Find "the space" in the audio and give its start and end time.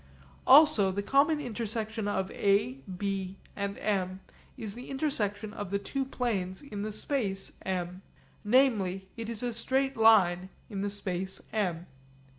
6.81-7.51, 10.81-11.39